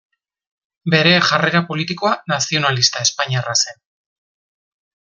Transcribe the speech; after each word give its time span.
Bere 0.93 1.11
jarrera 1.27 1.61
politikoa 1.67 2.15
nazionalista 2.35 3.05
espainiarra 3.09 3.57
zen. 3.65 3.81